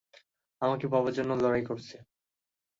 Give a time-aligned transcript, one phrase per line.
[0.61, 1.95] আমাকে পাবার জন্য লড়াই করছে।